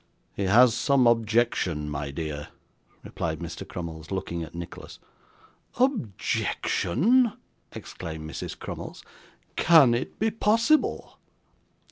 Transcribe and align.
'He 0.33 0.45
has 0.45 0.73
some 0.73 1.05
objection, 1.05 1.87
my 1.87 2.09
dear,' 2.09 2.47
replied 3.03 3.37
Mr. 3.37 3.67
Crummles, 3.67 4.09
looking 4.09 4.41
at 4.41 4.55
Nicholas. 4.55 4.97
'Objection!' 5.79 7.33
exclaimed 7.71 8.27
Mrs. 8.27 8.57
Crummles. 8.57 9.03
'Can 9.55 9.93
it 9.93 10.17
be 10.17 10.31
possible? 10.31 11.19